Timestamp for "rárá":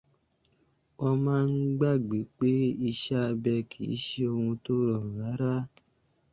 5.21-5.51